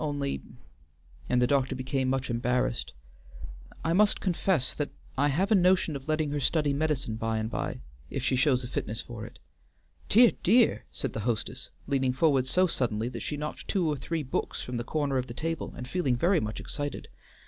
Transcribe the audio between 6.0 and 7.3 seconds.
letting her study medicine